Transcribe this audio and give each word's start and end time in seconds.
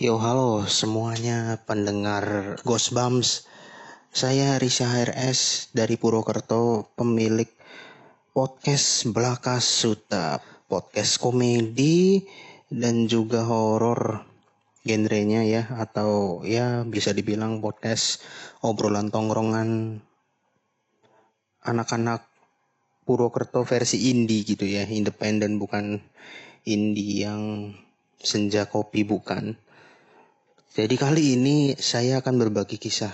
Yo 0.00 0.16
halo 0.16 0.64
semuanya 0.64 1.60
pendengar 1.68 2.56
Ghost 2.64 2.96
Bums 2.96 3.44
Saya 4.08 4.56
Risha 4.56 4.88
HRS 4.88 5.68
dari 5.76 6.00
Purwokerto 6.00 6.88
Pemilik 6.96 7.52
podcast 8.32 9.04
Belaka 9.12 9.60
Suta. 9.60 10.40
Podcast 10.72 11.20
komedi 11.20 12.24
dan 12.72 13.12
juga 13.12 13.44
horor 13.44 14.24
genrenya 14.88 15.44
ya 15.44 15.68
Atau 15.76 16.48
ya 16.48 16.80
bisa 16.88 17.12
dibilang 17.12 17.60
podcast 17.60 18.24
obrolan 18.64 19.12
tongkrongan 19.12 20.00
Anak-anak 21.60 22.24
Purwokerto 23.04 23.68
versi 23.68 24.08
indie 24.08 24.48
gitu 24.48 24.64
ya 24.64 24.88
Independen 24.88 25.60
bukan 25.60 26.00
indie 26.64 27.28
yang 27.28 27.76
senja 28.16 28.64
kopi 28.64 29.04
bukan 29.04 29.60
jadi 30.70 30.94
kali 30.94 31.34
ini 31.34 31.74
saya 31.74 32.22
akan 32.22 32.46
berbagi 32.46 32.78
kisah 32.78 33.10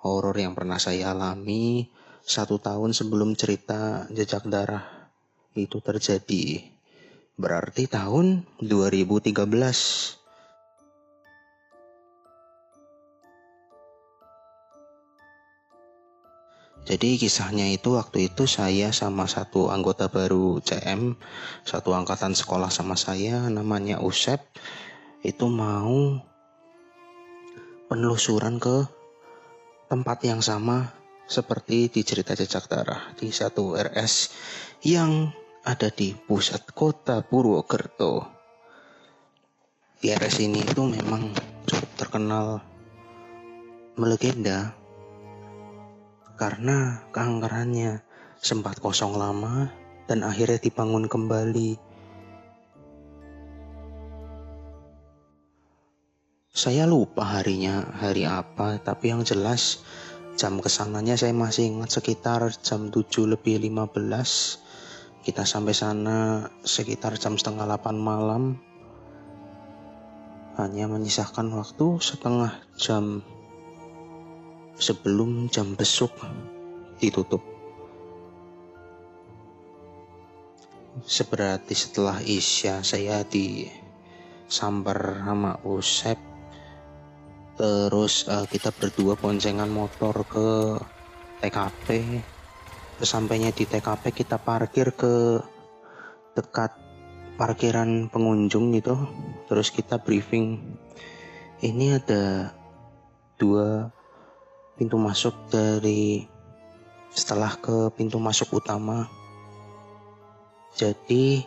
horor 0.00 0.32
yang 0.40 0.56
pernah 0.56 0.80
saya 0.80 1.12
alami 1.12 1.84
satu 2.24 2.56
tahun 2.56 2.96
sebelum 2.96 3.36
cerita 3.36 4.08
jejak 4.08 4.48
darah 4.48 5.12
itu 5.52 5.84
terjadi. 5.84 6.64
Berarti 7.36 7.92
tahun 7.92 8.48
2013. 8.64 9.36
Jadi 16.82 17.14
kisahnya 17.20 17.68
itu 17.68 18.00
waktu 18.00 18.32
itu 18.32 18.48
saya 18.48 18.96
sama 18.96 19.28
satu 19.28 19.68
anggota 19.68 20.08
baru 20.08 20.58
CM, 20.64 21.20
satu 21.68 21.92
angkatan 21.92 22.32
sekolah 22.32 22.72
sama 22.72 22.96
saya 22.96 23.44
namanya 23.52 24.02
Usep, 24.02 24.40
itu 25.22 25.46
mau 25.46 26.31
penelusuran 27.92 28.56
ke 28.56 28.88
tempat 29.92 30.24
yang 30.24 30.40
sama 30.40 30.96
seperti 31.28 31.92
di 31.92 32.00
cerita 32.00 32.32
jejak 32.32 32.64
darah 32.64 33.12
di 33.20 33.28
satu 33.28 33.76
RS 33.76 34.32
yang 34.88 35.28
ada 35.60 35.92
di 35.92 36.16
pusat 36.16 36.72
kota 36.72 37.20
Purwokerto. 37.20 38.24
Di 40.00 40.08
RS 40.08 40.40
ini 40.40 40.64
itu 40.64 40.88
memang 40.88 41.36
cukup 41.68 41.90
terkenal 42.00 42.64
melegenda 44.00 44.72
karena 46.40 47.04
keanggarannya 47.12 48.00
sempat 48.40 48.80
kosong 48.80 49.20
lama 49.20 49.68
dan 50.08 50.24
akhirnya 50.24 50.56
dibangun 50.56 51.12
kembali 51.12 51.91
Saya 56.62 56.86
lupa 56.86 57.26
harinya, 57.26 57.82
hari 57.98 58.22
apa, 58.22 58.78
tapi 58.78 59.10
yang 59.10 59.26
jelas 59.26 59.82
jam 60.38 60.62
ke 60.62 60.70
sananya 60.70 61.18
saya 61.18 61.34
masih 61.34 61.74
ingat 61.74 61.90
sekitar 61.90 62.54
jam 62.62 62.86
7 62.86 63.02
lebih 63.26 63.58
15. 63.58 63.98
Kita 65.26 65.42
sampai 65.42 65.74
sana 65.74 66.46
sekitar 66.62 67.18
jam 67.18 67.34
setengah 67.34 67.66
8 67.66 67.98
malam. 67.98 68.62
Hanya 70.54 70.86
menyisakan 70.86 71.50
waktu 71.50 71.98
setengah 71.98 72.54
jam 72.78 73.26
sebelum 74.78 75.50
jam 75.50 75.74
besuk 75.74 76.14
ditutup. 77.02 77.42
Seperti 81.02 81.74
setelah 81.74 82.22
Isya 82.22 82.86
saya 82.86 83.26
disambar 83.26 85.26
sama 85.26 85.58
Usep 85.66 86.30
terus 87.62 88.26
uh, 88.26 88.42
kita 88.50 88.74
berdua 88.74 89.14
boncengan 89.14 89.70
motor 89.70 90.26
ke 90.26 90.82
TKP 91.38 92.18
sesampainya 92.98 93.54
di 93.54 93.70
TKP 93.70 94.10
kita 94.10 94.42
parkir 94.42 94.90
ke 94.98 95.38
dekat 96.34 96.74
parkiran 97.38 98.10
pengunjung 98.10 98.74
gitu. 98.74 98.94
Terus 99.46 99.70
kita 99.70 99.98
briefing 100.02 100.58
ini 101.62 101.98
ada 101.98 102.50
dua 103.38 103.90
pintu 104.74 104.98
masuk 104.98 105.34
dari 105.46 106.26
setelah 107.14 107.54
ke 107.58 107.90
pintu 107.94 108.18
masuk 108.18 108.58
utama. 108.58 109.06
Jadi 110.74 111.44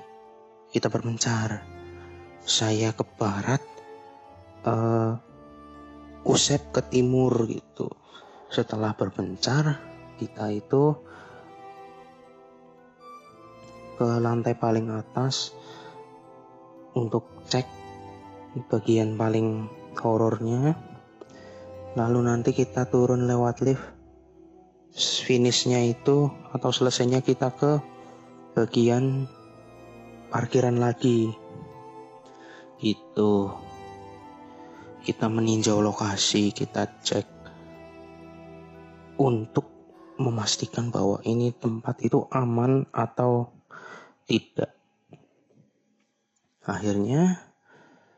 kita 0.71 0.87
berpencar. 0.87 1.63
Saya 2.45 2.93
ke 2.93 3.01
barat 3.17 3.57
uh, 4.69 5.17
Usep 6.25 6.73
ke 6.73 6.81
timur 6.89 7.45
gitu. 7.45 7.85
Setelah 8.49 8.97
berpencar, 8.97 9.77
kita 10.17 10.49
itu 10.49 10.97
ke 13.95 14.09
lantai 14.17 14.57
paling 14.57 14.89
atas 14.89 15.53
untuk 16.97 17.29
cek 17.45 17.69
bagian 18.73 19.13
paling 19.21 19.69
horornya. 20.01 20.73
Lalu 21.93 22.19
nanti 22.25 22.57
kita 22.57 22.89
turun 22.89 23.29
lewat 23.29 23.61
lift. 23.61 23.85
Finishnya 24.97 25.83
itu 25.85 26.31
atau 26.55 26.71
selesainya 26.73 27.21
kita 27.21 27.53
ke 27.53 27.77
bagian 28.57 29.29
parkiran 30.33 30.81
lagi. 30.81 31.35
Gitu 32.81 33.64
kita 35.05 35.29
meninjau 35.29 35.85
lokasi, 35.85 36.49
kita 36.49 36.89
cek 37.05 37.29
untuk 39.21 39.69
memastikan 40.17 40.89
bahwa 40.89 41.21
ini 41.21 41.53
tempat 41.53 42.01
itu 42.01 42.25
aman 42.33 42.89
atau 42.89 43.53
tidak. 44.25 44.73
Akhirnya 46.65 47.45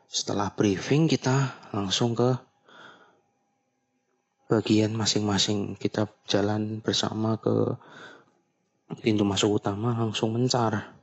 setelah 0.08 0.48
briefing 0.56 1.04
kita 1.04 1.52
langsung 1.76 2.16
ke 2.16 2.32
bagian 4.48 4.96
masing-masing. 4.96 5.76
Kita 5.76 6.08
jalan 6.24 6.80
bersama 6.80 7.36
ke 7.36 7.76
pintu 9.04 9.28
masuk 9.28 9.60
utama 9.60 9.92
langsung 9.92 10.32
mencar. 10.32 10.97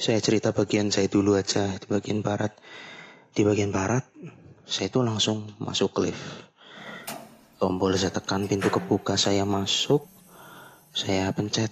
Saya 0.00 0.16
cerita 0.24 0.56
bagian 0.56 0.88
saya 0.88 1.12
dulu 1.12 1.36
aja 1.36 1.76
di 1.76 1.84
bagian 1.84 2.24
barat. 2.24 2.56
Di 3.36 3.44
bagian 3.44 3.68
barat 3.68 4.00
saya 4.64 4.88
itu 4.88 5.04
langsung 5.04 5.52
masuk 5.60 6.00
lift. 6.00 6.24
Tombol 7.60 7.92
saya 8.00 8.08
tekan 8.08 8.48
pintu 8.48 8.72
kebuka 8.72 9.20
saya 9.20 9.44
masuk. 9.44 10.08
Saya 10.96 11.28
pencet 11.36 11.68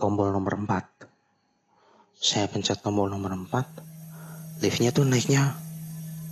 tombol 0.00 0.32
nomor 0.32 0.56
4. 0.56 2.16
Saya 2.16 2.48
pencet 2.48 2.80
tombol 2.80 3.12
nomor 3.12 3.36
4. 3.36 4.64
Liftnya 4.64 4.88
tuh 4.88 5.04
naiknya 5.04 5.60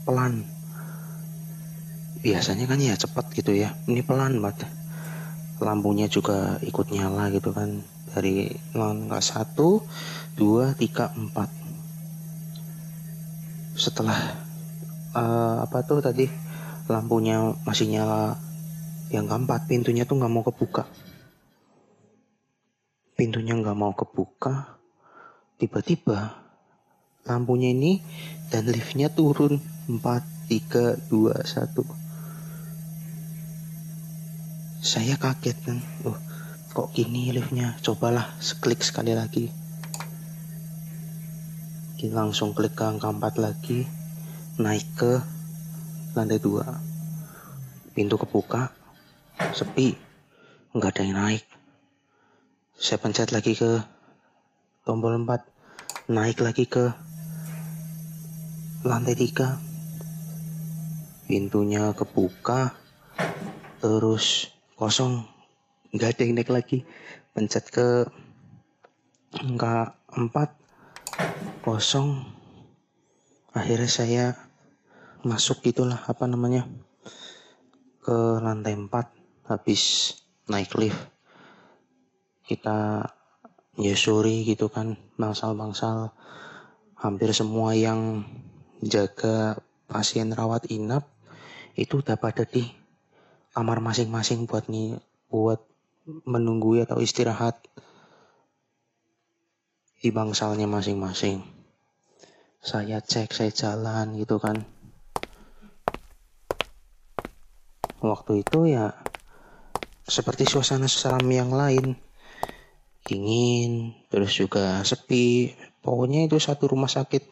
pelan. 0.09 0.49
Biasanya 2.25 2.65
kan 2.65 2.81
ya 2.81 2.97
cepat 2.97 3.28
gitu 3.37 3.53
ya. 3.53 3.77
Ini 3.84 4.00
pelan 4.09 4.41
banget. 4.41 4.81
Lampunya 5.62 6.11
juga 6.11 6.59
ikut 6.59 6.91
nyala 6.91 7.31
gitu 7.31 7.55
kan. 7.55 7.87
Dari 8.11 8.50
non 8.75 9.06
nggak 9.06 9.23
satu 9.23 9.78
dua 10.34 10.75
tiga 10.75 11.15
empat. 11.15 11.47
Setelah 13.79 14.43
uh, 15.14 15.62
apa 15.62 15.87
tuh 15.87 16.03
tadi 16.03 16.26
lampunya 16.91 17.55
masih 17.62 17.88
nyala 17.88 18.37
yang 19.14 19.31
keempat 19.31 19.70
pintunya 19.70 20.03
tuh 20.03 20.19
nggak 20.19 20.32
mau 20.35 20.43
kebuka. 20.43 20.85
Pintunya 23.14 23.55
nggak 23.55 23.79
mau 23.79 23.94
kebuka 23.94 24.76
tiba-tiba 25.62 26.43
lampunya 27.23 27.70
ini 27.70 28.03
dan 28.50 28.67
liftnya 28.67 29.14
turun. 29.14 29.62
Empat 29.82 30.23
tiga 30.47 30.94
dua 31.11 31.43
satu 31.43 32.01
saya 34.82 35.14
kaget 35.14 35.55
kan 35.62 35.79
oh 36.02 36.19
kok 36.73 36.96
gini 36.96 37.29
liftnya? 37.31 37.76
Cobalah 37.84 38.32
seklik 38.40 38.81
sekali 38.81 39.12
lagi. 39.12 39.52
Kita 42.00 42.17
langsung 42.17 42.56
klik 42.56 42.73
ke 42.75 42.82
angka 42.82 43.12
4 43.12 43.38
lagi. 43.38 43.87
Naik 44.56 44.88
ke 44.96 45.20
lantai 46.17 46.40
2 46.40 47.93
pintu 47.93 48.17
kebuka. 48.17 48.73
Sepi. 49.52 49.93
Nggak 50.73 50.96
ada 50.96 51.02
yang 51.05 51.20
naik. 51.20 51.44
Saya 52.75 52.99
pencet 52.99 53.37
lagi 53.37 53.52
ke 53.52 53.85
tombol 54.88 55.20
4 55.20 56.08
naik 56.08 56.40
lagi 56.40 56.64
ke 56.64 56.88
lantai 58.82 59.14
3 59.14 61.28
pintunya 61.28 61.93
kebuka. 61.93 62.73
Terus 63.85 64.51
kosong. 64.82 65.23
Nggak 65.94 66.19
ada 66.19 66.23
yang 66.26 66.34
naik 66.34 66.50
lagi. 66.50 66.79
Pencet 67.31 67.70
ke 67.70 68.02
angka 69.38 69.94
4 70.11 71.62
kosong. 71.62 72.26
Akhirnya 73.55 73.87
saya 73.87 74.25
masuk 75.23 75.62
gitulah 75.62 76.02
apa 76.02 76.26
namanya 76.26 76.67
ke 78.02 78.43
lantai 78.43 78.75
4 78.75 78.90
habis 79.55 80.19
naik 80.50 80.75
lift. 80.75 80.99
Kita 82.43 83.06
nyusuri 83.78 84.43
gitu 84.43 84.67
kan 84.67 84.99
bangsal-bangsal. 85.14 86.11
Hampir 86.99 87.31
semua 87.31 87.78
yang 87.78 88.26
jaga 88.82 89.62
pasien 89.87 90.35
rawat 90.35 90.67
inap 90.75 91.06
itu 91.78 92.02
udah 92.02 92.19
pada 92.19 92.43
di 92.43 92.81
kamar 93.52 93.84
masing-masing 93.84 94.49
buat 94.49 94.64
nih 94.72 94.96
buat 95.28 95.60
menunggu 96.25 96.82
atau 96.82 96.99
istirahat 96.99 97.60
di 100.02 100.10
bangsalnya 100.10 100.66
masing-masing. 100.66 101.46
Saya 102.58 102.99
cek, 102.99 103.31
saya 103.31 103.54
jalan 103.54 104.19
gitu 104.19 104.43
kan. 104.43 104.66
Waktu 108.02 108.43
itu 108.43 108.66
ya 108.66 108.90
seperti 110.02 110.43
suasana 110.43 110.90
seram 110.90 111.22
yang 111.31 111.54
lain. 111.54 111.94
Dingin, 113.02 113.94
terus 114.10 114.34
juga 114.34 114.82
sepi. 114.82 115.54
Pokoknya 115.82 116.26
itu 116.26 116.38
satu 116.38 116.70
rumah 116.70 116.90
sakit 116.90 117.22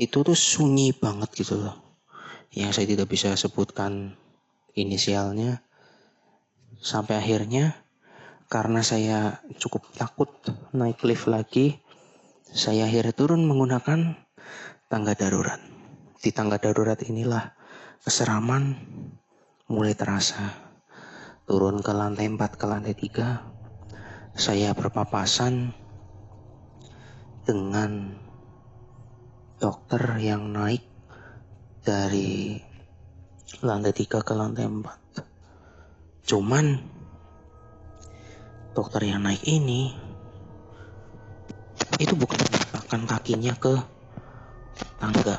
itu 0.00 0.18
tuh 0.24 0.36
sunyi 0.36 0.92
banget 0.96 1.32
gitu 1.36 1.60
loh. 1.60 1.76
Yang 2.52 2.80
saya 2.80 2.86
tidak 2.88 3.08
bisa 3.08 3.36
sebutkan 3.36 4.16
inisialnya. 4.74 5.62
Sampai 6.84 7.16
akhirnya 7.16 7.80
karena 8.52 8.84
saya 8.84 9.40
cukup 9.56 9.88
takut 9.96 10.28
naik 10.76 11.00
lift 11.02 11.26
lagi, 11.30 11.80
saya 12.44 12.86
akhirnya 12.86 13.16
turun 13.16 13.48
menggunakan 13.48 14.20
tangga 14.92 15.14
darurat. 15.16 15.58
Di 16.20 16.30
tangga 16.30 16.60
darurat 16.60 17.00
inilah 17.02 17.56
keseraman 18.04 18.76
mulai 19.72 19.96
terasa. 19.96 20.60
Turun 21.44 21.80
ke 21.84 21.92
lantai 21.92 22.28
4 22.28 22.40
ke 22.60 22.64
lantai 22.64 22.94
3, 22.96 24.38
saya 24.38 24.72
berpapasan 24.72 25.76
dengan 27.44 28.16
dokter 29.60 30.00
yang 30.24 30.52
naik 30.56 30.84
dari 31.84 32.56
lantai 33.60 33.92
3 33.92 34.24
ke 34.24 34.32
lantai 34.32 34.64
4. 34.64 36.24
Cuman 36.24 36.80
dokter 38.72 39.06
yang 39.06 39.22
naik 39.22 39.44
ini 39.44 39.94
itu 42.02 42.16
bukan 42.18 42.40
meletakkan 42.42 43.02
kakinya 43.06 43.54
ke 43.54 43.74
tangga 44.98 45.38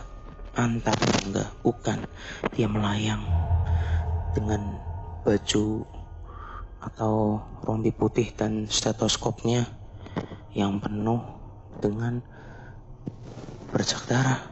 antar 0.55 0.95
tangga 0.95 1.43
bukan 1.59 1.99
dia 2.55 2.71
melayang 2.71 3.19
dengan 4.31 4.79
baju 5.27 5.83
atau 6.79 7.43
rompi 7.65 7.91
putih 7.91 8.31
dan 8.31 8.71
stetoskopnya 8.71 9.67
yang 10.55 10.79
penuh 10.79 11.19
dengan 11.83 12.23
bercak 13.73 14.07
darah 14.07 14.47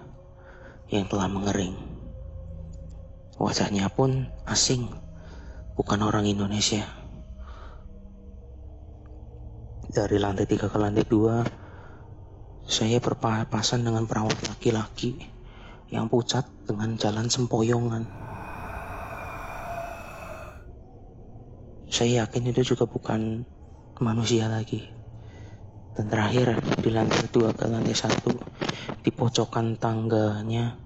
yang 0.92 1.08
telah 1.08 1.32
mengering. 1.32 1.93
Wajahnya 3.34 3.90
pun 3.90 4.30
asing, 4.46 4.94
bukan 5.74 6.06
orang 6.06 6.30
Indonesia. 6.30 6.86
Dari 9.90 10.22
lantai 10.22 10.46
tiga 10.46 10.70
ke 10.70 10.78
lantai 10.78 11.02
dua, 11.02 11.42
saya 12.70 13.02
berpapasan 13.02 13.82
dengan 13.82 14.06
perawat 14.06 14.38
laki-laki 14.46 15.18
yang 15.90 16.06
pucat 16.14 16.46
dengan 16.70 16.94
jalan 16.94 17.26
sempoyongan. 17.26 18.06
Saya 21.90 22.26
yakin 22.26 22.54
itu 22.54 22.74
juga 22.74 22.86
bukan 22.86 23.46
manusia 23.98 24.46
lagi. 24.46 24.86
Dan 25.94 26.10
terakhir 26.10 26.58
di 26.82 26.90
lantai 26.90 27.30
dua 27.34 27.54
ke 27.54 27.66
lantai 27.66 27.98
satu 27.98 28.34
di 29.02 29.10
pojokan 29.14 29.78
tangganya 29.78 30.83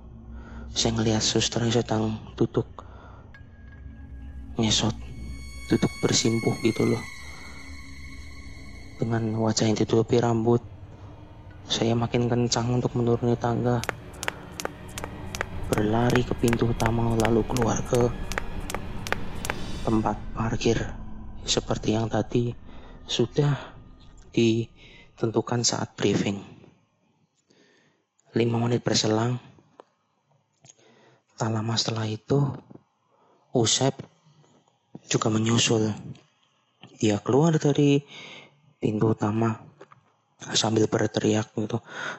saya 0.72 0.92
ngelihat 0.96 1.24
suster 1.24 1.64
yang 1.64 1.76
sedang 1.76 2.04
duduk 2.40 2.68
nyesot 4.58 4.96
duduk 5.70 5.92
bersimpuh 6.02 6.56
gitu 6.64 6.88
loh 6.88 7.04
dengan 8.98 9.30
wajah 9.38 9.70
yang 9.70 9.78
ditutupi 9.78 10.18
rambut 10.18 10.60
saya 11.68 12.00
makin 12.00 12.32
kencang 12.32 12.80
untuk 12.80 12.96
menuruni 12.96 13.36
tangga. 13.36 13.84
Berlari 15.68 16.24
ke 16.24 16.32
pintu 16.40 16.72
utama 16.72 17.12
lalu 17.20 17.44
keluar 17.44 17.84
ke 17.84 18.08
tempat 19.84 20.16
parkir. 20.32 20.80
Seperti 21.44 21.92
yang 21.92 22.08
tadi 22.08 22.56
sudah 23.04 23.52
ditentukan 24.32 25.68
saat 25.68 25.92
briefing. 26.00 26.40
Lima 28.32 28.64
menit 28.64 28.80
berselang, 28.80 29.36
tak 31.38 31.54
lama 31.54 31.78
setelah 31.78 32.10
itu, 32.10 32.42
Usep 33.54 33.94
juga 35.08 35.30
menyusul. 35.32 35.94
Dia 36.98 37.22
keluar 37.22 37.56
dari 37.62 38.02
pintu 38.82 39.14
utama 39.14 39.62
sambil 40.54 40.90
berteriak 40.90 41.54
gitu. 41.54 41.78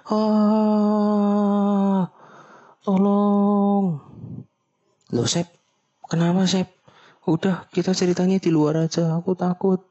Ah 0.08 2.06
tolong. 2.88 4.00
Lo 5.12 5.24
Sep 5.28 5.46
kenapa 6.08 6.48
Sep? 6.48 6.72
Udah 7.28 7.68
kita 7.68 7.92
ceritanya 7.92 8.40
di 8.40 8.48
luar 8.48 8.88
aja 8.88 9.12
aku 9.12 9.36
takut. 9.36 9.84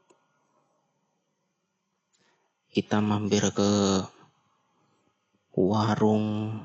Kita 2.74 2.98
mampir 2.98 3.46
ke 3.54 3.70
warung 5.54 6.58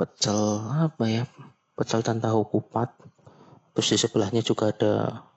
pecel 0.00 0.64
apa 0.88 1.04
ya 1.04 1.24
pecel 1.76 2.00
dan 2.00 2.24
kupat 2.24 2.88
terus 3.76 3.92
di 3.92 3.98
sebelahnya 4.00 4.40
juga 4.40 4.72
ada 4.72 5.28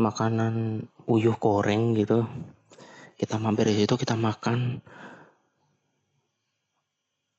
makanan 0.00 0.84
uyuh 1.04 1.36
goreng 1.36 1.92
gitu. 1.92 2.24
Kita 3.20 3.36
mampir 3.36 3.68
di 3.68 3.84
situ 3.84 3.94
kita 4.00 4.16
makan. 4.16 4.80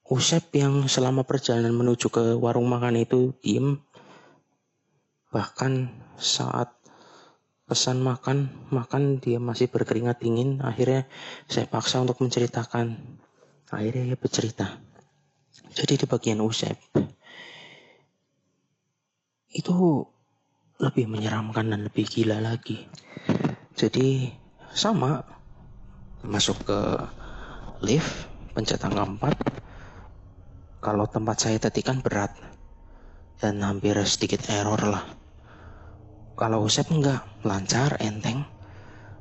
Usep 0.06 0.54
yang 0.54 0.86
selama 0.86 1.26
perjalanan 1.26 1.74
menuju 1.74 2.08
ke 2.14 2.24
warung 2.38 2.70
makan 2.70 3.02
itu 3.02 3.34
diem. 3.42 3.82
Bahkan 5.34 5.90
saat 6.22 6.70
pesan 7.66 8.06
makan 8.06 8.70
makan 8.70 9.18
dia 9.18 9.42
masih 9.42 9.74
berkeringat 9.74 10.22
dingin. 10.22 10.62
Akhirnya 10.62 11.10
saya 11.50 11.66
paksa 11.66 12.04
untuk 12.06 12.22
menceritakan. 12.22 13.18
Akhirnya 13.74 14.14
dia 14.14 14.18
bercerita 14.20 14.93
jadi 15.74 15.94
di 16.02 16.06
bagian 16.10 16.42
Usep 16.42 16.78
itu 19.54 19.76
lebih 20.82 21.06
menyeramkan 21.06 21.70
dan 21.70 21.86
lebih 21.86 22.10
gila 22.10 22.42
lagi. 22.42 22.90
Jadi 23.78 24.34
sama 24.74 25.22
masuk 26.26 26.66
ke 26.66 26.80
lift 27.86 28.30
pencet 28.58 28.82
angka 28.82 29.30
4 29.30 30.82
kalau 30.82 31.06
tempat 31.06 31.38
saya 31.38 31.58
tadi 31.62 31.86
kan 31.86 32.02
berat 32.02 32.34
dan 33.38 33.62
hampir 33.62 33.94
sedikit 34.10 34.42
error 34.50 34.82
lah. 34.82 35.06
Kalau 36.34 36.66
Usep 36.66 36.90
enggak 36.90 37.22
lancar 37.46 38.02
enteng 38.02 38.42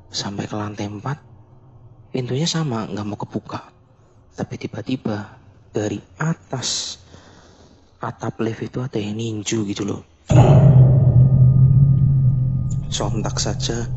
sampai 0.09 0.49
ke 0.49 0.57
lantai 0.57 0.89
4 0.89 2.13
pintunya 2.13 2.49
sama 2.49 2.89
nggak 2.89 3.07
mau 3.09 3.21
kebuka. 3.21 3.69
Tapi 4.33 4.55
tiba-tiba 4.57 5.42
dari 5.73 5.99
atas. 6.21 7.01
Atap 8.03 8.45
lift 8.45 8.61
itu 8.61 8.79
ada 8.85 9.01
yang 9.01 9.17
ninju 9.17 9.65
gitu 9.65 9.89
loh. 9.89 10.03
Sontak 12.93 13.41
saja. 13.41 13.89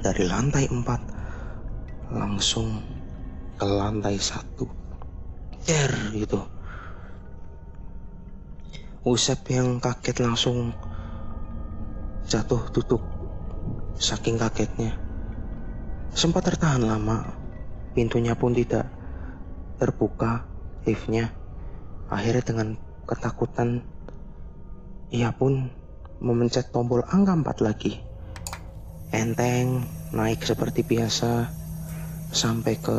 Dari 0.00 0.24
lantai 0.24 0.64
4 0.70 2.16
langsung 2.16 2.80
ke 3.60 3.66
lantai 3.68 4.16
satu. 4.16 4.64
Der 5.68 5.92
gitu. 6.16 6.40
Usep 9.04 9.44
yang 9.52 9.76
kaget 9.82 10.24
langsung 10.24 10.72
jatuh 12.24 12.64
duduk 12.72 13.02
saking 13.98 14.38
kagetnya. 14.38 14.94
Sempat 16.14 16.54
tertahan 16.54 16.86
lama 16.86 17.34
pintunya 17.92 18.38
pun 18.38 18.54
tidak 18.54 18.97
terbuka 19.78 20.44
liftnya 20.84 21.30
akhirnya 22.10 22.44
dengan 22.44 22.68
ketakutan 23.08 23.80
ia 25.08 25.32
pun 25.32 25.72
memencet 26.20 26.74
tombol 26.74 27.00
angka 27.08 27.32
4 27.32 27.66
lagi. 27.66 28.02
Enteng 29.08 29.88
naik 30.12 30.44
seperti 30.44 30.84
biasa 30.84 31.48
sampai 32.28 32.74
ke 32.76 32.98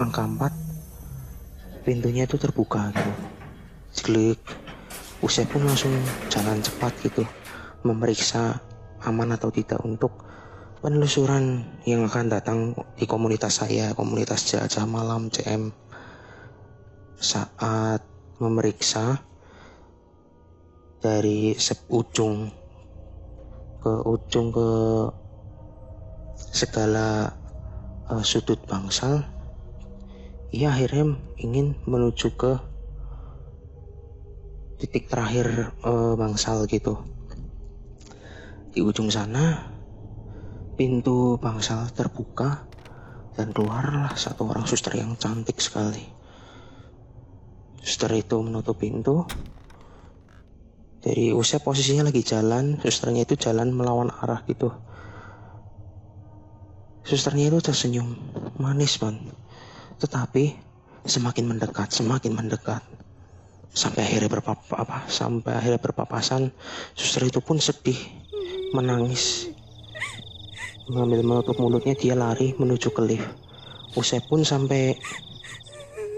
angka 0.00 0.24
4 0.26 1.86
pintunya 1.86 2.26
itu 2.26 2.40
terbuka 2.40 2.90
gitu. 2.90 3.12
Jlik 3.92 4.40
Usai 5.22 5.46
pun 5.46 5.62
langsung 5.62 5.94
jalan 6.34 6.58
cepat 6.58 6.90
gitu. 7.06 7.22
Memeriksa 7.86 8.58
aman 9.06 9.30
atau 9.38 9.54
tidak 9.54 9.78
untuk 9.86 10.10
penelusuran 10.82 11.62
yang 11.86 12.02
akan 12.10 12.26
datang 12.26 12.74
di 12.98 13.06
komunitas 13.06 13.62
saya, 13.62 13.94
komunitas 13.94 14.50
jajah 14.50 14.82
malam 14.82 15.30
CM 15.30 15.70
saat 17.22 18.02
memeriksa 18.42 19.22
dari 20.98 21.54
ujung 21.86 22.50
ke 23.78 23.92
ujung 24.10 24.50
ke 24.50 24.70
segala 26.50 27.30
uh, 28.10 28.22
sudut 28.26 28.58
bangsal 28.66 29.22
ia 30.50 30.74
akhirnya 30.74 31.14
ingin 31.38 31.78
menuju 31.86 32.34
ke 32.34 32.58
titik 34.82 35.06
terakhir 35.06 35.72
uh, 35.86 36.18
bangsal 36.18 36.66
gitu. 36.66 36.98
Di 38.74 38.82
ujung 38.82 39.08
sana 39.08 39.71
pintu 40.82 41.38
bangsal 41.38 41.94
terbuka 41.94 42.66
dan 43.38 43.54
keluarlah 43.54 44.18
satu 44.18 44.50
orang 44.50 44.66
suster 44.66 44.98
yang 44.98 45.14
cantik 45.14 45.62
sekali. 45.62 46.02
Suster 47.78 48.10
itu 48.18 48.42
menutup 48.42 48.82
pintu. 48.82 49.22
Dari 50.98 51.30
usia 51.30 51.62
posisinya 51.62 52.10
lagi 52.10 52.26
jalan 52.26 52.82
susternya 52.82 53.22
itu 53.22 53.38
jalan 53.38 53.70
melawan 53.70 54.10
arah 54.10 54.42
gitu. 54.50 54.74
Susternya 57.06 57.54
itu 57.54 57.62
tersenyum 57.62 58.18
manis 58.58 58.98
man 58.98 59.22
tetapi 60.02 60.58
semakin 61.06 61.46
mendekat 61.46 61.94
semakin 61.94 62.34
mendekat. 62.34 62.82
Sampai 63.70 64.02
akhirnya 64.02 64.34
berpapa 64.34 64.82
apa 64.82 65.06
sampai 65.06 65.54
akhirnya 65.54 65.78
berpapasan 65.78 66.50
suster 66.98 67.22
itu 67.22 67.38
pun 67.38 67.62
sedih 67.62 68.02
menangis 68.74 69.51
mengambil 70.90 71.20
menutup 71.22 71.54
mulutnya 71.58 71.94
dia 71.94 72.18
lari 72.18 72.54
menuju 72.58 72.90
ke 72.90 73.02
lift. 73.04 73.28
Usai 73.94 74.24
pun 74.24 74.42
sampai 74.42 74.96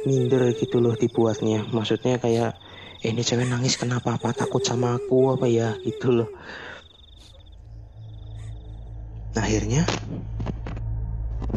minder 0.08 0.52
gitu 0.56 0.80
loh 0.80 0.94
dibuatnya. 0.96 1.66
Maksudnya 1.74 2.16
kayak 2.22 2.56
eh, 3.02 3.10
ini 3.10 3.20
cewek 3.20 3.48
nangis 3.50 3.76
kenapa? 3.76 4.16
Apa? 4.16 4.32
Takut 4.32 4.62
sama 4.64 4.96
aku? 4.96 5.36
Apa 5.36 5.50
ya? 5.50 5.76
Gitu 5.82 6.14
loh. 6.14 6.30
Nah, 9.34 9.42
akhirnya 9.42 9.82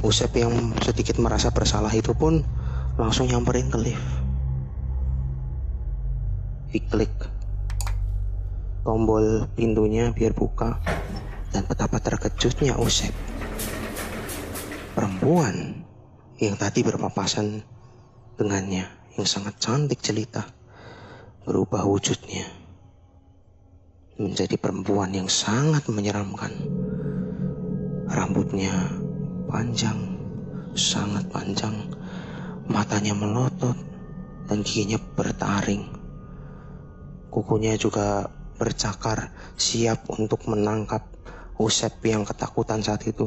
Usep 0.02 0.34
yang 0.38 0.54
sedikit 0.82 1.18
merasa 1.18 1.50
bersalah 1.50 1.90
itu 1.94 2.14
pun 2.14 2.46
langsung 2.98 3.30
nyamperin 3.30 3.70
ke 3.70 3.78
lift. 3.82 4.08
Diklik 6.74 7.14
tombol 8.86 9.52
pintunya 9.58 10.16
biar 10.16 10.32
buka 10.32 10.80
dan 11.52 11.64
betapa 11.68 12.00
terkejutnya 12.00 12.76
Usep. 12.80 13.14
Perempuan 14.98 15.86
yang 16.42 16.58
tadi 16.58 16.82
berpapasan 16.82 17.62
dengannya 18.38 18.86
yang 19.18 19.26
sangat 19.26 19.58
cantik 19.58 20.02
jelita 20.02 20.46
berubah 21.48 21.88
wujudnya 21.88 22.46
menjadi 24.18 24.58
perempuan 24.58 25.14
yang 25.14 25.30
sangat 25.30 25.86
menyeramkan. 25.94 26.50
Rambutnya 28.10 28.74
panjang, 29.46 30.18
sangat 30.74 31.30
panjang, 31.30 31.74
matanya 32.66 33.14
melotot, 33.14 33.78
dan 34.50 34.66
giginya 34.66 34.98
bertaring. 35.14 35.86
Kukunya 37.30 37.78
juga 37.78 38.26
bercakar, 38.58 39.30
siap 39.54 40.10
untuk 40.10 40.50
menangkap 40.50 41.06
Usep 41.58 42.06
yang 42.06 42.22
ketakutan 42.22 42.86
saat 42.86 43.02
itu. 43.10 43.26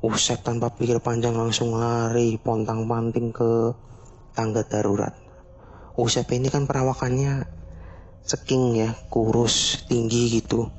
Usep 0.00 0.40
tanpa 0.40 0.72
pikir 0.72 1.04
panjang 1.04 1.36
langsung 1.36 1.76
lari 1.76 2.40
pontang-panting 2.40 3.28
ke 3.28 3.76
tangga 4.32 4.64
darurat. 4.64 5.12
Usep 6.00 6.32
ini 6.32 6.48
kan 6.48 6.64
perawakannya 6.64 7.44
ceking 8.24 8.80
ya, 8.80 8.90
kurus, 9.12 9.84
tinggi 9.84 10.40
gitu. 10.40 10.72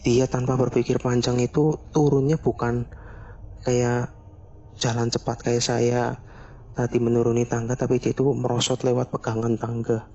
Dia 0.00 0.24
tanpa 0.24 0.56
berpikir 0.56 0.96
panjang 0.96 1.36
itu 1.44 1.76
turunnya 1.92 2.40
bukan 2.40 2.88
kayak 3.60 4.08
jalan 4.80 5.12
cepat 5.12 5.44
kayak 5.44 5.60
saya 5.60 6.16
tadi 6.72 6.96
menuruni 6.96 7.44
tangga 7.44 7.76
tapi 7.76 8.00
dia 8.00 8.16
itu 8.16 8.24
merosot 8.32 8.80
lewat 8.80 9.12
pegangan 9.12 9.60
tangga 9.60 10.08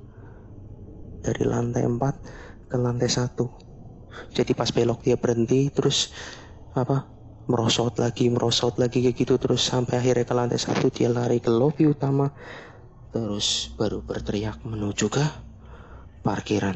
dari 1.22 1.46
lantai 1.46 1.86
4 1.86 2.74
ke 2.74 2.76
lantai 2.82 3.06
1 3.06 3.65
jadi 4.32 4.52
pas 4.54 4.70
belok 4.70 5.04
dia 5.06 5.18
berhenti 5.20 5.70
terus 5.72 6.12
apa 6.76 7.08
merosot 7.46 7.98
lagi 8.02 8.28
merosot 8.32 8.78
lagi 8.82 9.06
kayak 9.06 9.16
gitu 9.16 9.36
terus 9.38 9.64
sampai 9.64 10.02
akhirnya 10.02 10.26
ke 10.26 10.34
lantai 10.34 10.60
satu 10.60 10.90
dia 10.90 11.08
lari 11.08 11.40
ke 11.40 11.54
lobby 11.54 11.86
utama 11.88 12.34
terus 13.16 13.72
baru 13.80 14.04
berteriak 14.04 14.66
menuju 14.68 15.08
ke 15.08 15.26
parkiran. 16.26 16.74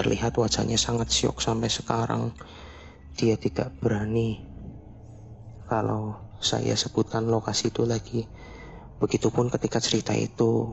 Terlihat 0.00 0.40
wajahnya 0.40 0.80
sangat 0.80 1.12
syok 1.12 1.44
sampai 1.44 1.68
sekarang. 1.68 2.32
Dia 3.12 3.36
tidak 3.36 3.76
berani 3.76 4.40
kalau 5.68 6.16
saya 6.40 6.72
sebutkan 6.72 7.28
lokasi 7.28 7.68
itu 7.68 7.84
lagi. 7.84 8.24
Begitupun 8.96 9.52
ketika 9.52 9.76
cerita 9.84 10.16
itu 10.16 10.72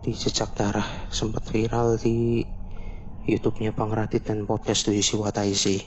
di 0.00 0.16
jejak 0.16 0.56
darah 0.56 0.88
sempat 1.12 1.44
viral 1.52 2.00
di 2.00 2.48
YouTube-nya 3.30 3.70
Bang 3.70 3.94
Radit 3.94 4.26
dan 4.26 4.42
podcast 4.42 4.90
Tuyusi 4.90 5.14
Wataisi. 5.14 5.78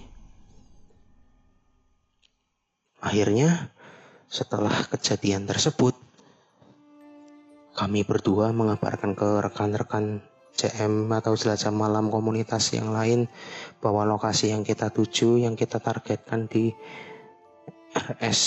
Akhirnya, 3.04 3.76
setelah 4.32 4.72
kejadian 4.88 5.44
tersebut, 5.44 5.92
kami 7.76 8.08
berdua 8.08 8.56
mengabarkan 8.56 9.12
ke 9.12 9.44
rekan-rekan 9.44 10.24
CM 10.56 11.12
atau 11.12 11.36
jelajah 11.36 11.74
malam 11.76 12.08
komunitas 12.08 12.72
yang 12.72 12.96
lain 12.96 13.28
bahwa 13.84 14.08
lokasi 14.08 14.56
yang 14.56 14.64
kita 14.64 14.88
tuju, 14.88 15.44
yang 15.44 15.60
kita 15.60 15.84
targetkan 15.84 16.48
di 16.48 16.72
RS 17.92 18.42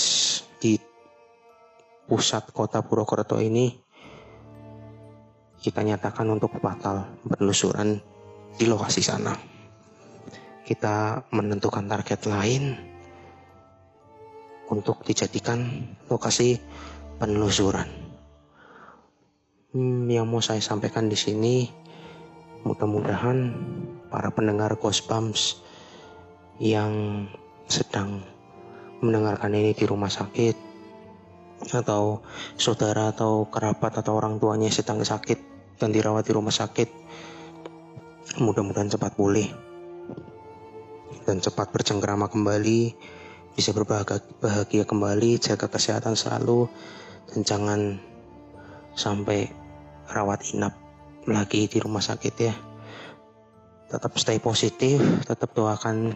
di 0.57 0.81
pusat 2.09 2.49
kota 2.49 2.81
Purwokerto 2.81 3.37
ini 3.37 3.77
kita 5.61 5.83
nyatakan 5.83 6.25
untuk 6.31 6.57
batal 6.63 7.11
penelusuran 7.27 7.99
di 8.57 8.65
lokasi 8.65 9.05
sana. 9.05 9.37
Kita 10.65 11.23
menentukan 11.31 11.85
target 11.85 12.25
lain 12.27 12.75
untuk 14.67 15.05
dijadikan 15.05 15.85
lokasi 16.11 16.59
penelusuran. 17.21 17.87
Hmm, 19.71 20.09
yang 20.09 20.27
mau 20.27 20.43
saya 20.43 20.59
sampaikan 20.59 21.07
di 21.07 21.15
sini, 21.15 21.69
mudah-mudahan 22.65 23.53
para 24.09 24.33
pendengar 24.33 24.75
Ghost 24.75 25.07
Bumps 25.07 25.61
yang 26.57 27.23
sedang 27.69 28.25
mendengarkan 28.99 29.53
ini 29.53 29.77
di 29.77 29.85
rumah 29.85 30.09
sakit 30.09 30.65
atau 31.73 32.21
saudara 32.57 33.13
atau 33.13 33.45
kerabat 33.49 34.01
atau 34.01 34.17
orang 34.17 34.41
tuanya 34.41 34.69
sedang 34.73 35.01
sakit 35.01 35.37
dan 35.77 35.93
dirawat 35.93 36.25
di 36.25 36.33
rumah 36.33 36.53
sakit 36.53 36.89
mudah-mudahan 38.41 38.89
cepat 38.89 39.13
pulih. 39.17 39.49
Dan 41.27 41.43
cepat 41.43 41.73
bercengkrama 41.75 42.31
kembali 42.31 42.95
bisa 43.57 43.73
berbahagia 43.73 44.21
bahagia 44.37 44.83
kembali 44.85 45.41
jaga 45.41 45.67
kesehatan 45.67 46.13
selalu 46.13 46.69
dan 47.33 47.39
jangan 47.41 47.81
sampai 48.93 49.49
rawat 50.07 50.45
inap 50.53 50.77
lagi 51.27 51.67
di 51.67 51.77
rumah 51.81 51.99
sakit 51.99 52.35
ya. 52.37 52.53
Tetap 53.91 54.15
stay 54.19 54.39
positif 54.39 55.01
tetap 55.25 55.51
doakan 55.57 56.15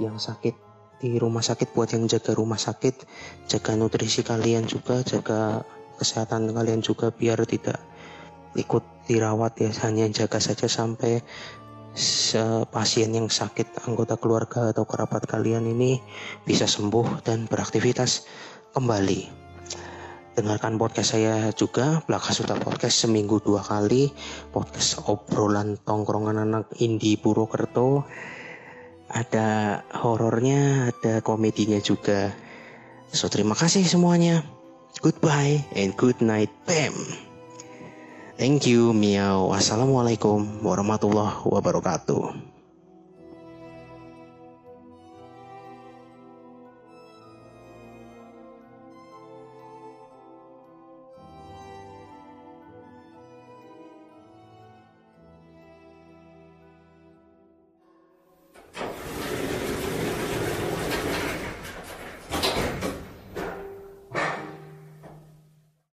yang 0.00 0.16
sakit 0.16 0.56
di 1.00 1.16
rumah 1.16 1.40
sakit 1.40 1.72
buat 1.72 1.92
yang 1.96 2.04
jaga 2.08 2.36
rumah 2.36 2.60
sakit 2.60 3.08
jaga 3.48 3.72
nutrisi 3.72 4.20
kalian 4.20 4.68
juga 4.68 5.00
jaga 5.00 5.64
kesehatan 5.96 6.52
kalian 6.52 6.84
juga 6.84 7.08
biar 7.08 7.40
tidak 7.48 7.80
ikut 8.52 8.84
dirawat 9.10 9.58
ya 9.58 9.74
hanya 9.82 10.06
jaga 10.06 10.38
saja 10.38 10.70
sampai 10.70 11.26
pasien 12.70 13.10
yang 13.10 13.26
sakit 13.26 13.90
anggota 13.90 14.14
keluarga 14.14 14.70
atau 14.70 14.86
kerabat 14.86 15.26
kalian 15.26 15.66
ini 15.66 15.98
bisa 16.46 16.70
sembuh 16.70 17.26
dan 17.26 17.50
beraktivitas 17.50 18.30
kembali 18.70 19.26
dengarkan 20.38 20.78
podcast 20.78 21.18
saya 21.18 21.50
juga 21.50 22.06
Belaka 22.06 22.30
Suta 22.30 22.54
Podcast 22.54 23.02
seminggu 23.02 23.42
dua 23.42 23.66
kali 23.66 24.14
podcast 24.54 25.02
obrolan 25.10 25.74
tongkrongan 25.82 26.46
anak 26.46 26.70
indie 26.78 27.18
Purwokerto 27.18 28.06
ada 29.10 29.82
horornya, 29.90 30.94
ada 30.94 31.18
komedinya 31.18 31.82
juga. 31.82 32.30
So 33.10 33.26
terima 33.26 33.58
kasih 33.58 33.82
semuanya. 33.82 34.46
Goodbye 35.02 35.66
and 35.74 35.98
good 35.98 36.22
night, 36.22 36.50
Pam. 36.66 36.94
Thank 38.40 38.72
you, 38.72 38.96
Miao. 38.96 39.52
Wassalamualaikum 39.52 40.64
warahmatullahi 40.64 41.44
wabarakatuh. 41.44 42.49